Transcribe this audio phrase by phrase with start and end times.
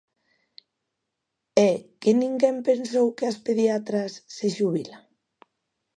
[1.71, 5.03] ¿É que ninguén pensou que as pediatras se xubilan?